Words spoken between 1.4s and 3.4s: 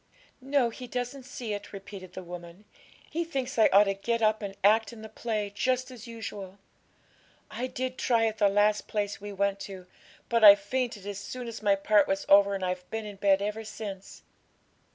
it,' repeated the woman; 'he